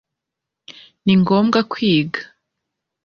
ningomba 1.05 1.59
kwiga 1.71 2.21